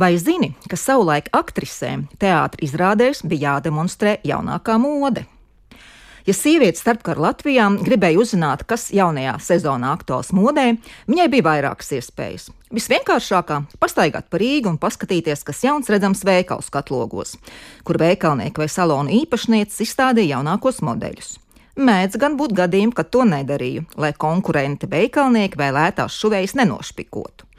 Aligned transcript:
Vai 0.00 0.14
zini, 0.16 0.54
ka 0.64 0.78
savulaik 0.80 1.26
aktrisēm 1.36 2.06
teātris 2.22 2.70
izrādēs 2.70 3.18
bija 3.28 3.58
jādemonstrē 3.58 4.14
jaunākā 4.24 4.78
mode? 4.80 5.26
Ja 6.24 6.32
sieviete 6.32 6.80
starpkara 6.80 7.20
Latvijā 7.20 7.66
gribēja 7.84 8.22
uzzināt, 8.22 8.62
kas 8.70 8.86
jaunajā 8.96 9.34
sezonā 9.44 9.90
aktuāls 9.92 10.30
modē, 10.32 10.70
viņai 11.10 11.26
bija 11.34 11.46
vairākas 11.50 11.92
iespējas. 11.98 12.48
Visvienkāršākā- 12.72 13.58
pastaigāt 13.82 14.30
pa 14.30 14.40
Rīgu 14.40 14.72
un 14.72 14.78
paskatīties, 14.78 15.44
kas 15.44 15.60
jauns 15.68 15.92
redzams 15.92 16.24
veikalu 16.24 16.64
skatlogos, 16.64 17.36
kur 17.84 17.98
veikalnieki 17.98 18.56
vai 18.56 18.68
salonu 18.68 19.10
īpašnieks 19.10 19.84
izstādīja 19.84 20.38
jaunākos 20.38 20.80
modeļus. 20.80 21.36
Mēdz 21.76 22.16
gan 22.16 22.38
būt 22.38 22.56
gadījumi, 22.56 22.94
kad 22.94 23.10
to 23.10 23.20
nedarīju, 23.20 23.84
lai 23.96 24.12
konkurenti 24.12 24.86
veikalnieki 24.86 25.56
vai 25.56 25.70
lētās 25.72 26.16
šuvējas 26.16 26.54
nenošpikotu. 26.54 27.49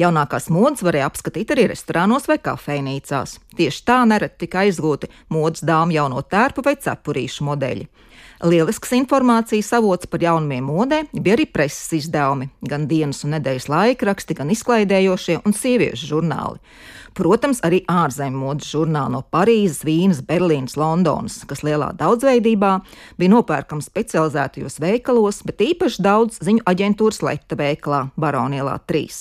Jaunākās 0.00 0.48
modes 0.52 0.84
varēja 0.84 1.08
apskatīt 1.10 1.52
arī 1.52 1.66
restorānos 1.72 2.28
vai 2.30 2.38
kafejnīcās. 2.42 3.36
Tieši 3.58 3.84
tā 3.88 3.98
nereti 4.08 4.46
tika 4.46 4.62
aizgūti 4.64 5.10
modes 5.32 5.64
dāmu 5.66 5.96
jauno 5.96 6.22
tērpu 6.22 6.64
vai 6.64 6.76
cepurīšu 6.80 7.48
modeļi. 7.50 7.88
Lielisks 8.42 8.90
informācijas 8.96 9.68
avots 9.76 10.08
par 10.10 10.22
jaunumiem 10.24 10.64
modē 10.66 11.04
bija 11.14 11.36
arī 11.36 11.44
preses 11.46 11.92
izdevumi, 12.00 12.48
gan 12.66 12.88
dienas 12.90 13.20
un 13.22 13.36
nedēļas 13.36 13.68
laikraksti, 13.70 14.34
gan 14.34 14.50
izklaidējošie 14.50 15.36
un 15.46 15.54
sieviešu 15.54 16.08
žurnāli. 16.10 16.58
Protams, 17.14 17.60
arī 17.62 17.82
ārzemju 17.92 18.40
modes 18.40 18.66
žurnāli 18.72 19.14
no 19.14 19.20
Parīzes, 19.34 19.84
Vīnes, 19.86 20.22
Berlīnas, 20.26 20.74
Londonas, 20.80 21.42
kas 21.46 21.60
lielā 21.62 21.92
daudzveidībā 22.00 22.70
bija 23.20 23.32
nopērkams 23.34 23.86
specializētajos 23.92 24.80
veikalos, 24.82 25.42
bet 25.46 25.62
īpaši 25.62 26.02
daudz 26.02 26.40
ziņu 26.42 26.64
aģentūras 26.72 27.22
Leta 27.22 27.58
veikalā 27.60 28.06
Baronielā 28.18 28.78
3. 28.90 29.20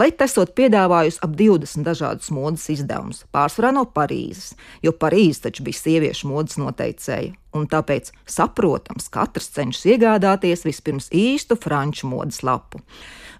Leta 0.00 0.26
esot 0.26 0.54
piedāvājusi 0.58 1.20
ap 1.22 1.36
20 1.36 1.86
dažādus 1.86 2.32
modes 2.34 2.64
izdevumus, 2.74 3.22
pārsvarā 3.30 3.70
no 3.76 3.84
Parīzes, 3.86 4.56
jo 4.82 4.96
Parīze 4.96 5.46
taču 5.46 5.68
bija 5.68 5.82
sieviešu 5.84 6.32
modes 6.32 6.58
noteicēja, 6.58 7.36
un 7.56 7.66
tāpēc 7.70 8.12
saprotams, 8.28 9.08
katrs 9.12 9.50
cenšas 9.56 9.86
iegādāties 9.94 10.64
vispirms 10.66 11.10
īstu 11.14 11.56
franču 11.60 12.10
modes 12.10 12.42
lapu. 12.46 12.80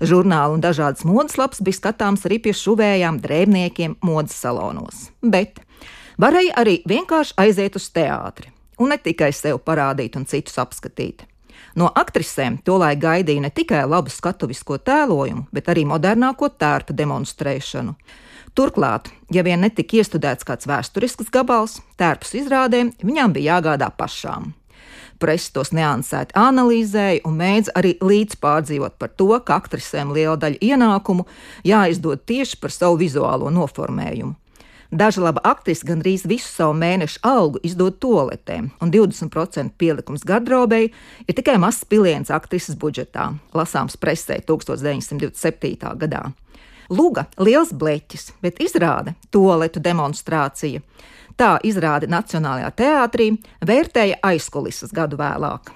Žurnāli 0.00 0.58
un 0.58 0.62
dažādas 0.64 1.04
modes 1.08 1.38
lapas 1.40 1.62
bija 1.64 1.80
skatāms 1.80 2.26
arī 2.28 2.38
pie 2.42 2.54
šuvējām 2.54 3.18
drēbniekiem 3.24 3.98
modes 4.06 4.36
salonos. 4.38 5.08
Bet 5.22 5.58
varēja 6.18 6.54
arī 6.62 6.78
vienkārši 6.88 7.36
aiziet 7.42 7.76
uz 7.76 7.90
teātri 7.90 8.52
un 8.78 8.92
ne 8.92 8.98
tikai 9.02 9.32
sev 9.34 9.60
parādīt 9.64 10.16
un 10.18 10.26
citus 10.28 10.58
apskatīt. 10.62 11.24
No 11.78 11.90
aktrisēm 11.94 12.60
tolaik 12.64 13.00
gaidīja 13.02 13.44
ne 13.44 13.50
tikai 13.54 13.84
labu 13.86 14.10
skatuvisko 14.10 14.78
tēlojumu, 14.86 15.46
bet 15.54 15.68
arī 15.70 15.84
modernāko 15.86 16.48
tērpu 16.58 16.96
demonstrēšanu. 16.96 17.94
Turklāt, 18.58 19.06
ja 19.30 19.44
vien 19.46 19.60
netika 19.62 20.00
iestudēts 20.00 20.42
kāds 20.42 20.66
vēsturisks 20.66 21.28
gabals, 21.30 21.76
tērpus 21.94 22.32
izrādēm 22.40 22.88
viņām 23.06 23.36
bija 23.36 23.54
jāgādā 23.54 23.86
pašām. 23.94 24.48
Presa 25.22 25.52
tos 25.54 25.70
neansēti 25.70 26.34
analizēja 26.34 27.20
un 27.28 27.36
mēdz 27.38 27.70
arī 27.78 27.92
līdz 28.02 28.40
pārdzīvot 28.42 28.96
par 28.98 29.12
to, 29.14 29.28
ka 29.46 29.60
aktrisēm 29.62 30.10
liela 30.10 30.34
daļa 30.42 30.58
ienākumu 30.72 31.28
jāizdod 31.70 32.24
tieši 32.26 32.58
par 32.58 32.74
savu 32.74 32.98
vizuālo 33.04 33.52
noformējumu. 33.54 34.34
Daža 34.90 35.22
laba 35.22 35.44
aktrise 35.46 35.86
gandrīz 35.86 36.26
visu 36.26 36.50
savu 36.50 36.74
mēnešu 36.80 37.22
algu 37.30 37.62
izdod 37.62 38.00
toaletēm, 38.02 38.72
un 38.82 38.90
20% 38.90 39.78
pielikums 39.78 40.26
gardrobei 40.26 40.88
ir 41.28 41.38
tikai 41.38 41.60
mazs 41.62 41.86
piliens 41.86 42.34
aktrises 42.34 42.74
budžetā, 42.74 43.30
lasāms 43.54 43.94
presē 44.00 44.42
1927. 44.50 45.94
gadā. 46.02 46.26
Luga 46.88 47.26
liels 47.36 47.72
bleķis, 47.76 48.32
bet 48.40 48.62
izrāda 48.64 49.12
toaletu 49.30 49.80
demonstrācija. 49.84 50.80
Tā 51.38 51.50
izrādi 51.62 52.08
Nacionālajā 52.10 52.70
teātrī 52.80 53.28
vērtēja 53.66 54.16
aizkulisas 54.26 54.94
gadu 54.96 55.18
vēlāk. 55.20 55.70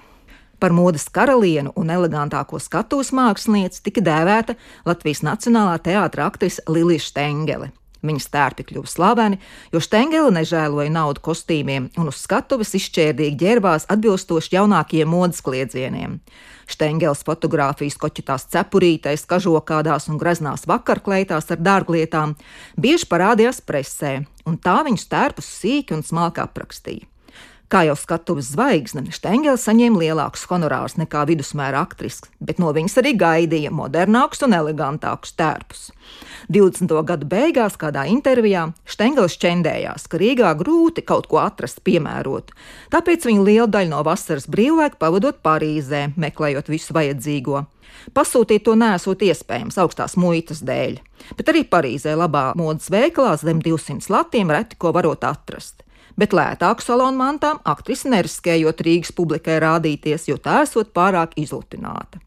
Par 0.59 0.73
modes 0.73 1.05
karalienu 1.11 1.73
un 1.75 1.91
elegantāko 1.93 2.59
skatuves 2.59 3.13
mākslinieci 3.15 3.83
tika 3.85 4.01
dēvēta 4.03 4.57
Latvijas 4.87 5.21
Nacionālā 5.23 5.77
teātra 5.83 6.25
aktrise 6.31 6.63
Lilija 6.67 7.03
Stengele. 7.03 7.71
Viņas 8.03 8.25
tērpi 8.33 8.65
kļuva 8.67 8.89
slaveni, 8.91 9.37
jo 9.71 9.79
Stengela 9.83 10.31
nežēloja 10.35 10.91
naudu 10.91 11.23
kostīmiem 11.23 11.87
un 11.99 12.09
uz 12.11 12.19
skatuves 12.25 12.73
izšķērdīgi 12.75 13.39
ģērbās 13.39 13.87
atbilstoši 13.93 14.57
jaunākajiem 14.57 15.07
modes 15.07 15.39
kliedzieniem. 15.45 16.17
Stengels 16.67 17.23
fotografijas 17.27 17.95
koķitās 17.99 18.47
cepurītēs, 18.51 19.23
kažokādās 19.29 20.09
un 20.11 20.19
greznās 20.19 20.67
vakarkleitās 20.67 21.51
ar 21.55 21.63
dārglietām 21.63 22.35
bieži 22.79 23.07
parādījās 23.11 23.63
presē, 23.63 24.17
un 24.47 24.59
tā 24.59 24.81
viņus 24.87 25.09
tērpus 25.11 25.55
sīki 25.61 25.95
un 25.95 26.03
smalki 26.07 26.43
aprakstīja. 26.43 27.12
Kā 27.73 27.79
jau 27.87 27.95
skatuves 27.97 28.51
zvaigzne, 28.53 29.01
Stengels 29.09 29.63
saņēma 29.65 29.97
lielākus 29.97 30.43
honorārus 30.45 30.93
nekā 30.99 31.23
vidusmēra 31.25 31.79
aktris, 31.81 32.19
bet 32.37 32.59
no 32.61 32.69
viņas 32.69 32.99
arī 33.01 33.15
gaidīja 33.17 33.71
modernākus 33.73 34.43
un 34.45 34.53
elegantākus 34.53 35.31
tērpus. 35.39 35.87
20. 36.53 36.91
gada 37.09 37.25
beigās 37.25 37.73
kādā 37.81 38.03
intervijā 38.11 38.67
Stengels 38.85 39.39
čendējās, 39.41 40.05
ka 40.05 40.19
Rīgā 40.21 40.51
grūti 40.59 41.01
kaut 41.01 41.25
ko 41.31 41.39
atrast 41.41 41.81
piemērotu, 41.81 42.53
tāpēc 42.93 43.25
viņa 43.25 43.45
lielu 43.47 43.65
daļu 43.73 43.89
no 43.95 44.03
vasaras 44.05 44.45
brīvlaika 44.45 44.99
pavadot 45.01 45.39
Parīzē, 45.41 46.11
meklējot 46.13 46.69
visu 46.69 46.93
vajadzīgo. 46.93 47.63
Pasūtīt 48.13 48.67
to 48.67 48.75
nesot 48.77 49.25
iespējams 49.25 49.79
augstās 49.81 50.13
muitas 50.13 50.61
dēļ, 50.61 50.99
bet 51.41 51.49
arī 51.49 51.65
Parīzē 51.65 52.13
labā 52.21 52.51
modes 52.53 52.93
veikalā 52.93 53.33
zem 53.41 53.65
200 53.65 54.13
latiem 54.13 54.53
reti 54.53 54.77
ko 54.77 54.93
varot 54.93 55.25
atrast 55.25 55.81
bet 56.19 56.35
lētāku 56.35 56.83
salonu 56.85 57.17
mantām 57.19 57.61
aktrise 57.63 58.11
neriskējot 58.11 58.83
Rīgas 58.85 59.13
publikai 59.15 59.59
rādīties, 59.63 60.27
jo 60.29 60.37
tā 60.37 60.61
esot 60.67 60.93
pārāk 60.95 61.37
izlutināta. 61.39 62.21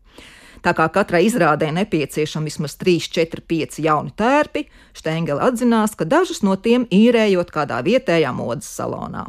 Tā 0.67 0.73
kā 0.75 0.89
katrai 0.91 1.23
izrādē 1.29 1.69
nepieciešami 1.77 2.51
vismaz 2.51 2.75
3, 2.81 3.11
4, 3.15 3.43
5 3.47 3.81
jauni 3.85 4.11
tērpi, 4.19 4.65
Stengela 4.97 5.47
atzinās, 5.47 5.95
ka 5.95 6.09
dažus 6.09 6.43
no 6.43 6.57
tiem 6.59 6.89
īrējot 6.91 7.53
kādā 7.55 7.83
vietējā 7.87 8.33
modes 8.35 8.67
salonā. 8.75 9.29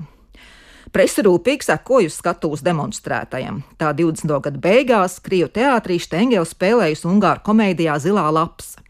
Presa 0.96 1.22
rūpīgi 1.28 1.68
sekoja 1.68 2.10
uz 2.10 2.16
skatuves 2.18 2.64
demonstrētajam. 2.66 3.60
Tā 3.78 3.92
20. 3.94 4.32
gada 4.48 4.62
beigās 4.64 5.20
Krievu 5.22 5.52
teātrī 5.54 6.00
Stengela 6.02 6.48
spēlējusi 6.48 7.06
Ungāru 7.12 7.44
komēdijā 7.46 8.00
Zilā 8.02 8.24
lapsa. 8.34 8.82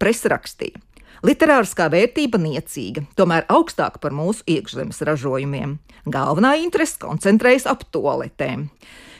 Presa 0.00 0.32
rakstīja: 0.32 0.80
Literāriskā 1.24 1.86
vērtība 1.88 2.36
niecīga, 2.36 3.06
tomēr 3.16 3.46
augstāka 3.48 3.96
par 4.02 4.12
mūsu 4.12 4.44
iekšzemes 4.44 4.98
ražojumiem. 5.08 5.78
Galvenā 6.04 6.50
interese 6.60 6.98
koncentrējas 7.00 7.64
ap 7.70 7.86
toaletēm 7.94 8.66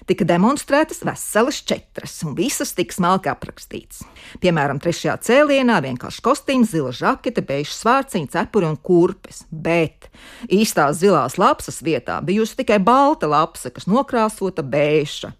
tika 0.04 0.26
demonstrētas 0.28 1.00
veselas 1.06 1.62
četras, 1.64 2.18
un 2.28 2.34
visas 2.36 2.74
tika 2.76 2.92
smalki 2.92 3.30
aprakstītas. 3.32 4.02
Piemēram, 4.42 4.76
trešajā 4.84 5.14
cēlienā 5.24 5.78
vienkārši 5.86 6.20
kostīms, 6.26 6.74
zila 6.74 6.92
žakete, 6.92 7.40
beigšu 7.40 7.72
svārciņa, 7.78 8.28
cepuri 8.34 8.68
un 8.68 8.76
kurpes, 8.76 9.46
bet 9.48 10.10
īstās 10.52 11.00
zilās 11.00 11.38
lapsas 11.40 11.80
vietā 11.84 12.18
bijusi 12.20 12.60
tikai 12.60 12.82
balta 12.84 13.30
lapsa, 13.32 13.72
kas 13.72 13.88
nokrāsota 13.88 14.60
bēša. 14.60 15.32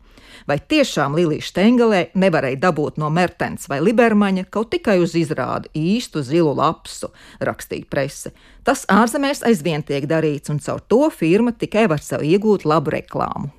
Vai 0.48 0.58
tiešām 0.60 1.14
Lilija 1.16 1.40
Štengelē 1.40 2.00
nevarēja 2.20 2.60
dabūt 2.66 2.98
no 3.00 3.08
Mertens 3.08 3.64
vai 3.70 3.78
Libermaņa 3.80 4.44
kaut 4.52 4.74
tikai 4.74 4.98
uz 5.00 5.14
izrādi 5.16 5.70
īstu 5.72 6.20
zilu 6.20 6.52
lapsu, 6.58 7.08
rakstīja 7.40 7.88
prese. 7.88 8.34
Tas 8.64 8.84
ārzemēs 8.92 9.40
aizvien 9.48 9.82
tiek 9.82 10.04
darīts, 10.08 10.52
un 10.52 10.60
caur 10.60 10.84
to 10.84 11.08
firma 11.08 11.56
tikai 11.56 11.86
var 11.88 12.04
sev 12.04 12.26
iegūt 12.28 12.68
labu 12.68 12.92
reklāmu. 12.92 13.52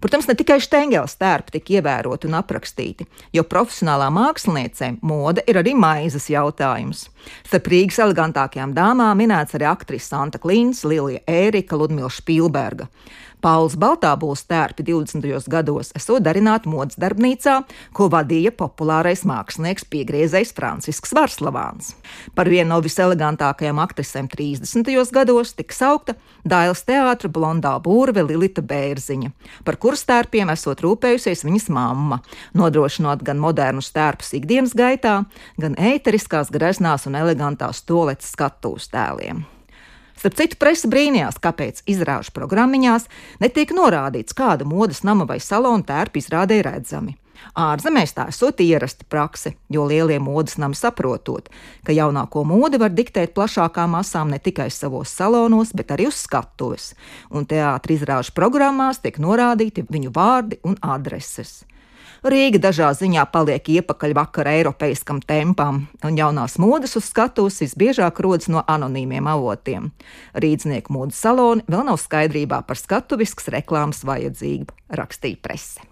Protams, 0.00 0.28
ne 0.30 0.34
tikai 0.38 0.60
Stengels 0.62 1.16
tērpi 1.18 1.56
tika 1.56 1.72
ievēroti 1.78 2.28
un 2.28 2.36
aprakstīti, 2.38 3.06
jo 3.34 3.42
profesionālā 3.42 4.06
māksliniecei 4.14 4.92
mode 5.02 5.42
ir 5.50 5.58
arī 5.58 5.74
maizes 5.74 6.28
jautājums. 6.30 7.08
Starp 7.46 7.66
Rīgas 7.72 7.98
elegantākajām 8.04 8.76
dāmām 8.76 9.18
minēts 9.18 9.58
arī 9.58 9.66
aktrise 9.70 10.06
Santa 10.12 10.38
Klīns, 10.38 10.84
Lilija 10.86 11.24
Ērika, 11.26 11.78
Ludmila 11.78 12.10
Špilberga. 12.14 12.86
Pauls 13.40 13.76
Baltābuls 13.78 14.40
tērpi 14.50 14.82
20. 14.82 15.46
gados 15.50 15.92
esot 15.96 16.24
darināti 16.26 16.70
modes 16.70 16.98
darbnīcā, 16.98 17.60
ko 17.94 18.08
vadīja 18.10 18.50
populārais 18.50 19.22
mākslinieks 19.28 19.84
piegriezējs 19.92 20.50
Francisks 20.56 21.14
Varslavāns. 21.14 21.92
Par 22.34 22.50
vienu 22.50 22.72
no 22.72 22.80
viselegantākajām 22.82 23.78
aktrisēm 23.84 24.26
30. 24.32 24.90
gados 25.14 25.54
tika 25.54 25.76
saukta 25.76 26.16
Dailas 26.48 26.82
teātra 26.88 27.30
blondā 27.30 27.76
būrve 27.82 28.24
Lilita 28.26 28.64
Bērziņa, 28.64 29.30
par 29.64 29.78
kuras 29.78 30.02
tērpiem 30.08 30.50
esot 30.54 30.82
rūpējusies 30.82 31.44
viņas 31.46 31.68
mamma, 31.74 32.18
nodrošinot 32.58 33.22
gan 33.22 33.38
modernus 33.42 33.92
tērpus 33.94 34.34
ikdienas 34.40 34.74
gaitā, 34.74 35.20
gan 35.62 35.78
ēteriskās, 35.78 36.50
greznās 36.50 37.06
un 37.06 37.20
elegantās 37.20 37.84
toaletes 37.86 38.34
skatuves 38.34 38.90
tēliem. 38.90 39.46
Starp 40.18 40.34
citu, 40.34 40.58
presa 40.58 40.88
brīnījās, 40.90 41.38
kāpēc 41.38 41.84
izrāžu 41.86 42.32
programmiņās 42.34 43.06
netiek 43.38 43.70
norādīts, 43.76 44.34
kāda 44.34 44.66
modes 44.66 45.04
nama 45.06 45.28
vai 45.28 45.38
salona 45.38 45.86
tērpa 45.86 46.18
izrādē 46.18 46.58
redzami. 46.66 47.14
Ārzemēs 47.54 48.16
tā 48.16 48.24
esot 48.32 48.58
ierasta 48.64 49.06
prakse, 49.06 49.52
jo 49.70 49.84
lielie 49.86 50.18
modes 50.18 50.56
nami 50.58 50.74
saprotot, 50.74 51.46
ka 51.86 51.94
jaunāko 51.94 52.42
modi 52.42 52.80
var 52.82 52.90
diktēt 52.90 53.30
plašākām 53.36 53.94
masām 53.94 54.34
ne 54.34 54.40
tikai 54.42 54.66
savos 54.74 55.14
salonos, 55.14 55.70
bet 55.70 55.94
arī 55.94 56.08
uz 56.10 56.18
skatuves, 56.26 56.92
un 57.30 57.46
teātris 57.46 58.02
izrāžu 58.02 58.34
programmās 58.34 58.98
tiek 59.04 59.22
norādīti 59.22 59.86
viņu 59.86 60.10
vārdi 60.18 60.58
un 60.66 60.74
adreses. 60.82 61.60
Rīga 62.26 62.58
dažā 62.58 62.88
ziņā 62.98 63.22
paliek 63.30 63.68
iepakaļ 63.78 64.14
vakara 64.18 64.56
eiropeiskam 64.58 65.20
tempam, 65.22 65.84
un 66.02 66.16
jaunās 66.18 66.56
modes 66.58 66.96
uz 66.98 67.06
skatuves 67.06 67.60
visbiežāk 67.62 68.18
rodas 68.24 68.50
no 68.50 68.64
anonīmiem 68.66 69.28
avotiem. 69.30 69.92
Rīdznieku 70.34 70.96
modes 70.96 71.20
saloni 71.22 71.62
vēl 71.70 71.86
nav 71.86 72.00
skaidrībā 72.02 72.64
par 72.66 72.80
skatuvisks 72.80 73.46
reklāmas 73.54 74.02
vajadzību, 74.08 74.74
rakstīja 74.98 75.38
prese. 75.46 75.86